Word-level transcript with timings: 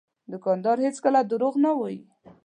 دوکاندار 0.31 0.77
هېڅکله 0.85 1.19
دروغ 1.31 1.53
نه 1.65 1.71
وایي. 1.79 1.99